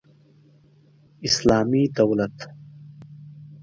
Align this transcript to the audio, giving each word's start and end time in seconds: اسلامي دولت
اسلامي 1.29 1.83
دولت 1.97 2.37